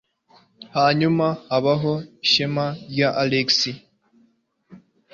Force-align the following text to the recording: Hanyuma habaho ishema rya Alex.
Hanyuma 0.77 1.27
habaho 1.49 1.93
ishema 2.25 2.65
rya 2.91 3.07
Alex. 3.23 3.49